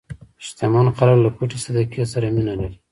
[0.45, 2.77] شتمن خلک له پټې صدقې سره مینه لري.